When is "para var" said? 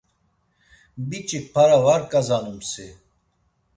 1.53-2.01